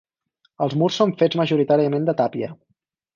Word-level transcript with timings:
Els 0.65 0.75
murs 0.81 0.95
són 1.01 1.13
fets 1.19 1.39
majoritàriament 1.41 2.09
de 2.09 2.17
tàpia. 2.23 2.49